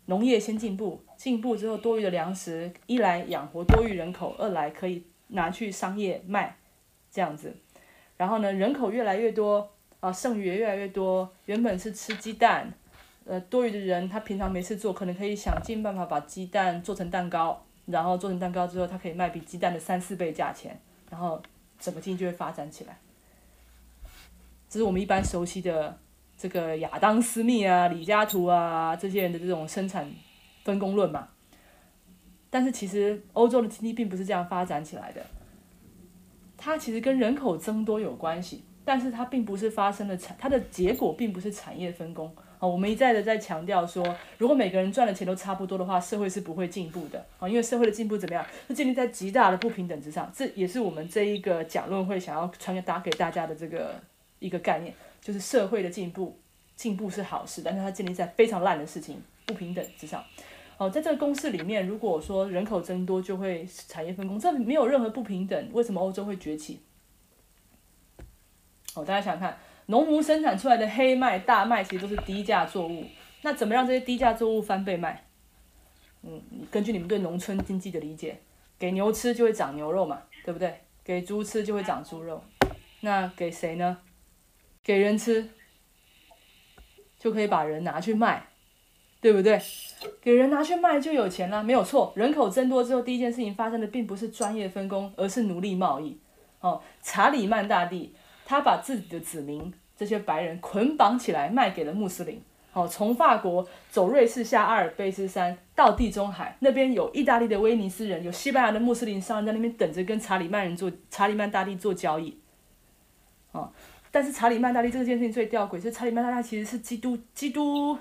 [0.05, 6.55] 农业先进步，进步之后多余的粮食，一来养活多余人口，二来可以拿去商业卖，
[7.11, 7.55] 这样子。
[8.17, 11.33] 然后呢，人口越来越多啊，剩余也越来越多。
[11.45, 12.71] 原本是吃鸡蛋，
[13.25, 21.41] 呃，多余的人他平常没事做，可能可以想尽办法把鸡蛋做成蛋糕，然后做成蛋糕之后，他可以卖比鸡蛋的三四倍价钱，然后
[21.79, 22.97] 整个经济就会发展起来。
[24.69, 25.97] 这是我们一般熟悉的
[26.37, 30.09] 这个亚当·斯密啊、李嘉图啊这些人的这种生产
[30.63, 31.29] 分工论嘛。
[32.49, 35.21] 但是其实欧洲的经济并不是这样发展起来的。
[36.57, 42.65] 它其实跟人口增多有关系，但是它并不是发生了产，它的结果并不是产业分工啊。
[42.65, 44.03] 我们一再的在强调说，
[44.37, 47.47] 如果每个人赚的钱都差不多的话，社会是不会进步的啊。
[47.47, 50.31] 因为社会的进步怎么样，是建立在极大的不平等之上。
[50.33, 54.01] 这也是我们这一个讲论会想要传达给大家的这个
[54.39, 54.93] 一个概念，
[55.25, 56.39] 就是社会的进步，
[56.75, 60.23] 进步是好事，但是它建立在非常烂的事情不平等之上。
[60.77, 65.69] 哦，在这个公式里面，如果说人口增多就会产业分工，这没有任何不平等。
[65.73, 66.79] 为什么欧洲会崛起？
[68.93, 69.57] 哦，大家想想看，
[69.87, 73.05] 农奴生产出来的黑麦、大麦其实都是低价作物，
[73.41, 75.25] 那怎么让这些低价作物翻倍卖？
[76.21, 78.37] 嗯，根据你们对农村经济的理解，
[78.77, 80.81] 给牛吃就会长牛肉嘛，对不对？
[81.03, 82.43] 给猪吃就会长猪肉，
[82.99, 83.97] 那给谁呢？
[84.85, 85.49] 给人吃，
[87.19, 88.47] 就可以把人拿去卖。
[89.21, 89.59] 对不对？
[90.21, 92.13] 给人拿去卖就有钱了，没有错。
[92.15, 96.19] 人口增多之后，第一件事情发生的并不是专业分工，而是奴隶贸易。
[96.59, 98.13] 哦，查理曼大帝
[98.45, 102.39] 他把自己的子民这些白人捆绑起来卖给了穆斯林。
[102.73, 112.37] 哦，从法国走瑞士下阿尔卑斯山到地中海，那边有意大利的威尼斯人，有西班牙的穆斯林商人在那边等着跟查理曼人做查理曼大帝做交易。
[113.53, 113.71] 哦，
[114.15, 117.97] 但是查理曼大帝这件事情最吊诡，是查理曼大帝其实是基督基督。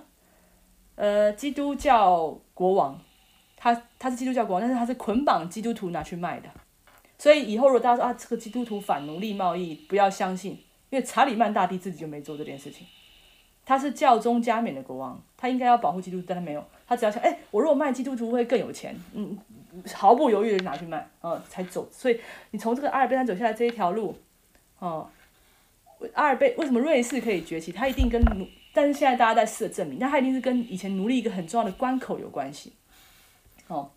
[0.95, 2.97] 呃，基督教国王，
[3.57, 6.49] 他他是基督教国王，但是他是捆绑基督徒拿去卖的，
[7.19, 10.53] 所以以后如果大家说啊，这个基督徒反奴隶贸易，不要相信，
[10.91, 12.87] 因为查理曼大帝自己就没做这件事情，
[13.65, 19.37] 他是教宗加冕的国王，他应该要保护基督徒，但他没有，他只要想，哎，我如果卖基督徒会更有钱，嗯，
[19.93, 22.21] 毫不犹豫的拿去卖，嗯，才走，所以
[22.53, 24.17] 你从这个阿尔卑斯山走下来这一条路，
[24.79, 25.11] 哦，
[26.15, 27.73] 阿尔卑为什么瑞士可以崛起？
[27.73, 28.47] 他一定跟奴。
[28.77, 32.73] 但是现在大家在试着证明，那它一定是跟以前奴隶一个很重要的关口有关系。
[33.69, 33.89] 哦，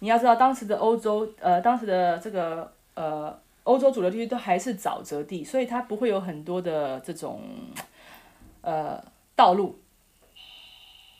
[0.00, 7.40] 你要知道当时的欧洲，呃，当时的这个呃欧洲主流地区都还是沼泽地，所以它不会有很多的这种
[8.62, 9.00] 呃
[9.36, 9.78] 道路。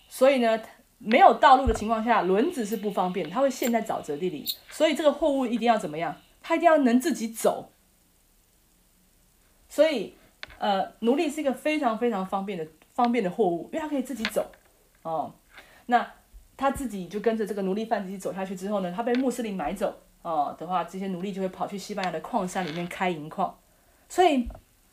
[0.08, 0.60] 所以呢，
[0.98, 4.44] 没有道路的情况下，轮子是不方便，它会陷在沼泽地里。
[4.68, 6.16] 所以这个货物一定要怎么样？
[6.42, 7.70] 它一定要能自己走。
[9.68, 10.14] 所以，
[10.58, 12.66] 呃，奴隶是一个非常非常方便的。
[12.96, 14.50] 方便的货物，因为他可以自己走，
[15.02, 15.30] 哦，
[15.84, 16.14] 那
[16.56, 23.58] 他自己就跟着这个奴隶贩子走下去之后呢，他被穆斯林买走，哦的话，这些奴隶就会跑去西班牙的矿山里面开银矿，
[24.08, 24.48] 所以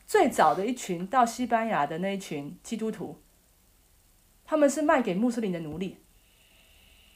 [0.06, 3.18] 最早的一群到西班牙的那一群基督徒，
[4.44, 5.96] 他们是卖给穆斯林的奴隶。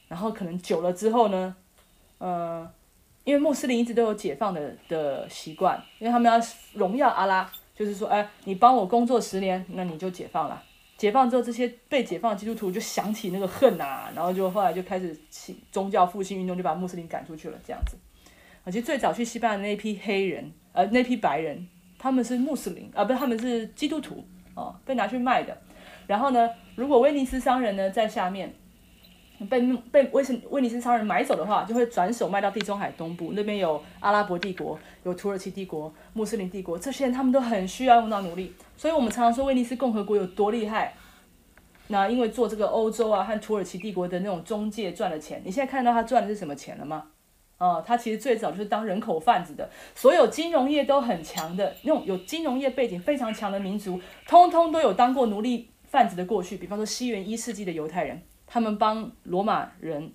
[0.08, 1.54] 然后可能久了之后呢，
[2.16, 2.66] 呃，
[3.24, 6.40] 因为穆斯林一直都有解放的的习惯，因为他们要
[6.72, 10.60] 荣耀阿拉，就是说，哎，你帮我工作十年，那你就解放了。
[10.96, 17.96] 解放之后，这些被解放的基督徒就想起那个恨呐，然后就后来就开始起宗教复兴运动，就把穆斯林赶出去了，这样子。
[18.64, 21.68] 而且最早去西班牙那批黑人，呃，那批白人，
[21.98, 24.26] 他们是穆斯林，啊，不是，他们是基督徒，
[24.56, 25.56] 哦，被拿去卖的。
[26.08, 28.52] 然后呢，如果威尼斯商人呢在下面。
[29.46, 29.60] 被
[29.92, 40.94] 被威斯威尼斯商人买走的话，就会转手卖到地中海东部，那边有阿拉伯帝国、有土耳其帝国、穆斯林帝国，这些人他们都很需要用到奴隶，所以我们常常说威尼斯共和国有多厉害。
[41.88, 47.04] 那因为做这个欧洲啊和土耳其帝国的那种中介赚了钱，你现在看到他赚的是什么钱了吗？
[47.58, 58.20] 哦，他其实最早就是当人口贩子的，所有金融业都很强的那种有金融业背景非常强的民族，通通都有当过奴隶贩子的过去，比方说西元一世纪的犹太人。
[58.50, 60.12] 他们帮罗马人，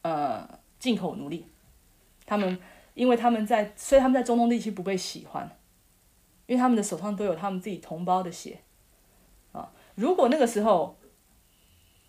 [0.00, 1.46] 呃，进口奴隶。
[2.24, 2.58] 他们，
[2.94, 5.48] 因为他们在，所以他们在中东地区不被喜欢，
[6.46, 8.60] 因为他们的手上都有他们自己同胞的血。
[9.52, 10.98] 啊，如果那个时候，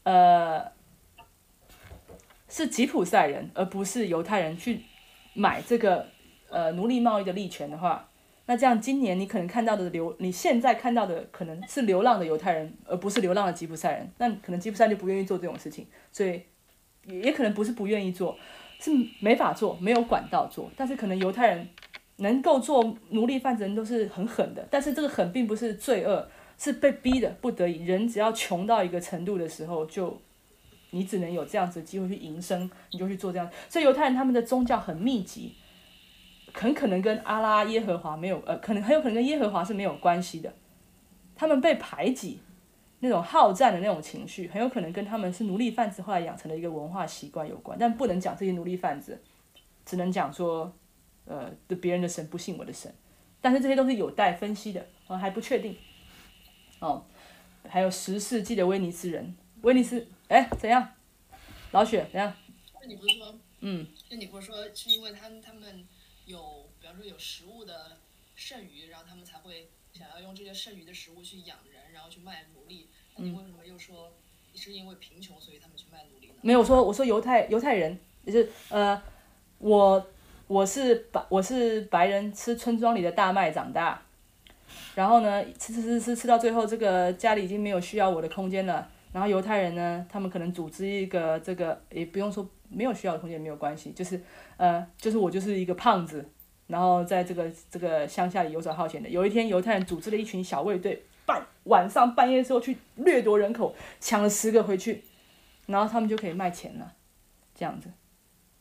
[0.04, 0.72] 呃，
[2.48, 4.84] 是吉普赛人而不是犹太人去
[5.34, 6.08] 买这个
[6.50, 8.10] 呃奴隶贸易的利权的话。
[8.50, 14.10] 那这样，今年你可能看到的流，你现在看到的可能是流浪的犹太人，而不是流浪的吉普赛人。
[14.20, 16.42] 那可能吉普赛就不愿意做这种事情，所以
[17.06, 18.38] 也也可能不是不愿意做，
[18.80, 18.90] 是
[19.20, 20.72] 没法做，没有管道做。
[20.78, 21.68] 但是可能犹太人
[22.16, 27.84] 能够做奴隶贩子人都是很狠的，但是这个狠并不是罪恶，是被逼的，不得已。
[27.84, 30.22] 人只要穷到一个程度的时候，就
[30.92, 33.52] 你只能有这样子的机会去营生，你就去做这样。
[33.68, 35.54] 所以犹太人他们的宗教很密集。
[36.60, 40.52] 很可能跟阿拉耶和华没有，呃，可能很有可能跟耶和华是没有关系的。
[41.36, 42.40] 他们被排挤，
[43.02, 47.78] 那种好战的那种情绪，很有可能跟他们是奴隶贩子后来养成的一个文化习惯有关。
[47.80, 49.22] 但不能讲这些奴隶贩子，
[49.86, 50.74] 只能讲说，
[51.26, 52.92] 呃，对别人的神不信我的神。
[53.40, 55.78] 但是这些都是有待分析的，我还不确定。
[56.80, 57.06] 哦，
[57.70, 60.90] 还有十世纪的威尼斯人，威尼斯，哎，怎样？
[61.72, 62.34] 老雪，怎样？
[62.82, 65.86] 那你不是说，嗯，那你不是说是因为他们他们？
[66.28, 67.98] 有，比方说有食物的
[68.36, 72.90] 剩余，然后他们才会想要用这些剩余的食物去养人，然后去卖奴隶。
[73.16, 74.12] 那你为什么又说
[74.54, 76.34] 是因为贫穷，所以他们去卖奴隶呢？
[76.42, 79.02] 没有说，我说犹太犹太人，就是呃，
[79.58, 80.06] 我
[80.48, 84.02] 我是白我是白人，吃村庄里的大麦长大，
[84.96, 88.92] 然后呢，吃吃吃吃吃到最后，这个家里已经没有需要我的空间了。
[89.18, 92.48] 然后犹太人呢，他们可能组织一个这个，也不用说。
[92.70, 94.22] 没有需要的空间没有关系，就是
[94.58, 96.30] 呃，就是我就是一个胖子，
[96.68, 99.08] 然后在这个这个乡下里游手好闲的。
[99.08, 105.02] 有一天，犹太人组织了一群小卫队，半晚上半夜的时候去掠夺人口，抢了十个回去，
[105.68, 106.92] 然后他们就可以卖钱了，
[107.56, 107.90] 这样子。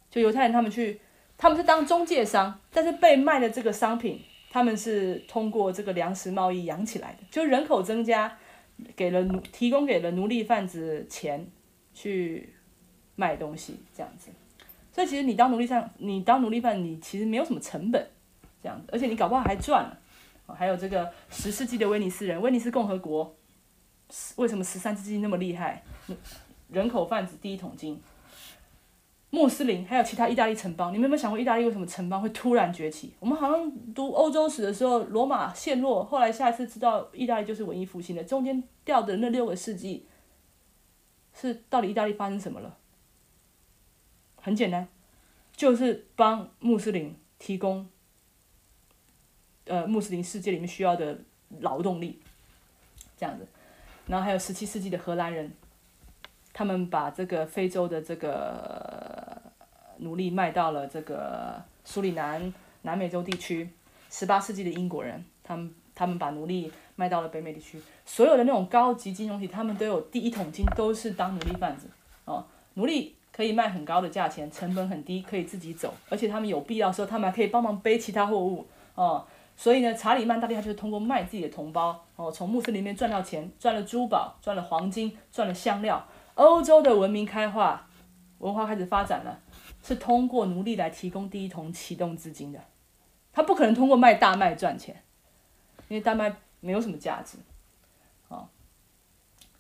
[0.09, 1.01] 就犹太人他们去，
[1.37, 4.21] 他们是当中介商，但是被卖的这个商品，
[4.53, 8.39] 他们是通过这个粮食贸易养起来的，就人口增加，
[8.95, 11.47] 给了奴提供给了奴隶贩子钱
[11.95, 12.53] 去。
[13.19, 14.29] 卖东西这样子，
[14.93, 18.07] 所以其实你当奴隶上，你当奴隶贩，你其实没有什么成本，
[18.63, 19.99] 这样子，而且你搞不好还赚了。
[20.55, 23.35] 还有这个十世纪的威尼斯人，威尼斯共和国，
[24.37, 25.83] 为什么十三世纪那么厉害？
[26.69, 27.99] 人口贩子第一桶金，
[29.37, 33.13] 穆斯林还有其他意大利城邦，你们有没有想过意大利为什么城邦会突然崛起？
[33.21, 40.07] 我们好像读欧洲史的时候，罗马陷落，后来下一次知道意大利就是文艺复兴的，中间掉的那六个世纪，
[41.35, 42.79] 是到底意大利发生什么了？
[44.37, 44.89] 很简单，
[45.55, 47.87] 就是帮穆斯林提供，
[49.67, 51.19] 呃，穆斯林世界里面需要的
[51.61, 52.21] 劳动力，
[53.19, 53.47] 这样子。
[54.07, 55.53] 然后还有十七世纪的荷兰人，
[56.57, 59.37] 他们把这个非洲的这个
[59.99, 62.51] 奴隶卖到了这个苏里南、
[62.81, 63.69] 南美洲地区。
[64.09, 67.79] 十八世纪的英国人，他们他们把奴隶卖到了北美地区。
[68.07, 71.89] 所有的那种高级金融体，他们都有第一桶金，都是当奴隶贩子
[72.25, 72.43] 哦，
[72.73, 73.15] 奴隶。
[73.33, 79.27] 可以卖很高的价钱，成本很低，可以自己走，而且他们有必要时候，他们还可以帮忙背其他货物哦。
[79.59, 86.03] 所以呢，查理曼大帝他就是通过卖自己的同胞哦，从穆斯林里面赚到钱，赚了珠宝，赚了黄金，赚了香料。
[86.37, 87.87] 欧洲的文明开化，
[88.39, 89.43] 文化开始发展了，
[89.83, 92.61] 是通过奴隶来提供第一桶启动资金的。
[93.33, 95.03] 他不可能通过卖大麦赚钱，
[95.89, 97.37] 因为大麦没有什么价值，
[98.29, 98.49] 哦。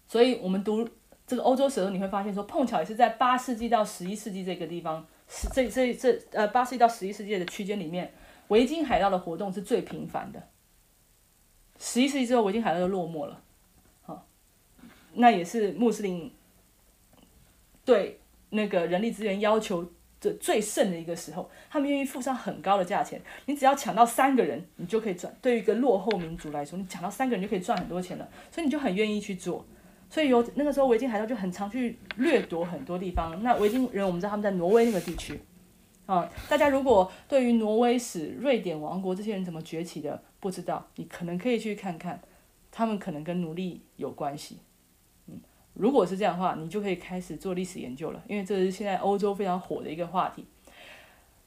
[0.06, 0.88] 所以我们读。
[1.28, 8.14] 这个欧洲史的时候你会发现说，碰巧也是在八世纪到十一世纪这个地方，是这这这呃八世纪到十一世纪的区间里面，
[8.46, 10.40] 维京海盗的活动是最频繁的。
[11.80, 13.42] 十一世纪之后，维京海盗就落寞了，
[14.02, 14.24] 好，
[15.14, 16.32] 那也是穆斯林
[17.86, 18.20] 对
[18.50, 23.18] 那个人力资源要求的最盛的一个时候，他们愿意付上很高的价钱。
[23.46, 25.34] 你只要抢到三个人，你就可以赚。
[25.40, 29.64] 对于一个落后民族来说，你抢到三个人就可以赚很多钱了，所以你就很愿意去做。
[30.10, 33.42] 所以有那个时候维京海盗就很常去掠夺很多地方。
[33.42, 35.40] 那维京人我们知道他们在挪威那个地区。
[36.06, 42.20] 啊，大家如果对于挪威史、瑞典王国这些人怎么崛起的不知道，你可能可以去看看，
[42.70, 44.58] 他们可能跟奴隶有关系。
[45.78, 50.46] 如果是这样的话，你就可以开始做历史研究了，因为这是现在欧洲非常火的一个话题。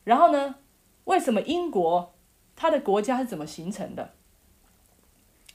[0.03, 0.55] 然后呢，
[1.05, 2.13] 为什么英国
[2.55, 4.13] 它的国家是怎么形成的？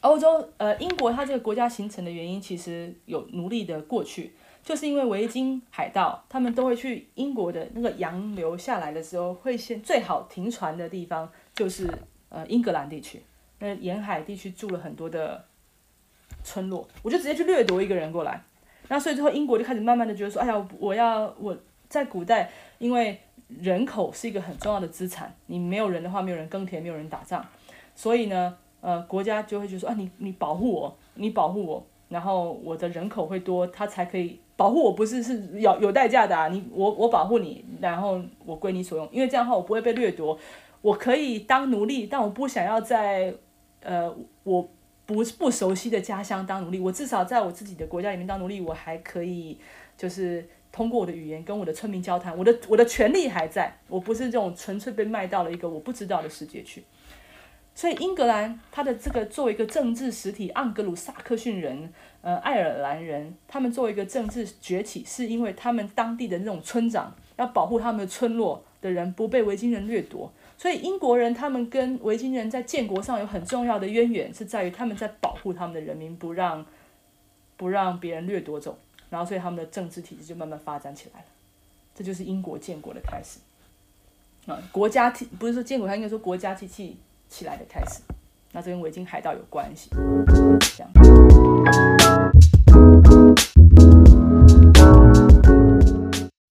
[0.01, 4.35] 欧洲呃，英国它这个国家形成的原因，其实有奴隶的过去。
[4.62, 11.87] 就是因为维京海盗，他们都会去英国的那个洋流下来的时候，会先最好停船的地方就是
[12.31, 13.22] 呃英格兰地区，
[13.59, 15.45] 那沿海地区住了很多的
[16.43, 18.43] 村落，我就直接去掠夺一个人过来，
[18.89, 21.57] 那所以之后英国就开始慢慢的觉得说，哎呀，我要我
[21.89, 23.18] 在古代，因为
[23.49, 27.43] 人口是一个很重要的资产，你没有人的话，没有人耕田，没有人打仗，
[27.95, 34.41] 所以呢，呃，国家就会就说啊，你你保护我，你保护我，然后我的人口会多，他才可以。
[34.57, 36.47] 保护我不是是有有代价的啊！
[36.47, 40.39] 你我我保护你，然后我归你所用，因为这样的话我不会被掠夺，
[40.80, 43.35] 我可以当奴隶，但我不想要在
[43.82, 44.14] 呃
[44.45, 44.68] 我
[45.07, 49.59] 不不熟悉的家乡当奴隶，我至少在我自己的国家里面当奴隶，我还可以
[49.97, 56.85] 就是通过我的语言跟我的村民交谈，我的我的权利还在，我不是这种纯粹被卖到了一个我不知道的世界去。
[57.77, 61.93] 所以英格兰它的这个作为一个政治实体，盎格鲁撒克逊人。
[62.23, 76.65] 呃，爱尔兰人他们作为一个政治崛起，是因为他们当地的那种村长要保护他们的村落的人不被维京人掠夺，所以英国人他们跟维京人在建国上有很重要的渊源，是在于他们在保护他们的人民，不让
[77.57, 78.79] 不让别人掠夺走，
[79.11, 81.27] 然后所以他们的政治体制就慢慢发展起来了，
[81.95, 83.41] 这就是英国建国的开始。
[84.51, 86.97] 啊，国家体不是说建国，他应该说国家机器
[87.29, 88.01] 起来的开始，
[88.53, 89.91] 那这跟维京海盗有关系，